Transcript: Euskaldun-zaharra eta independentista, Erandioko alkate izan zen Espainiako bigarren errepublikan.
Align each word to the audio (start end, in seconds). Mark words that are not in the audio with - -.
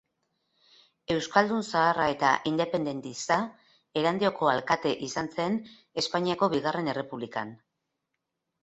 Euskaldun-zaharra 1.15 2.07
eta 2.13 2.31
independentista, 2.53 3.37
Erandioko 4.03 4.51
alkate 4.55 4.95
izan 5.11 5.31
zen 5.39 5.63
Espainiako 6.05 6.53
bigarren 6.57 6.95
errepublikan. 6.97 7.59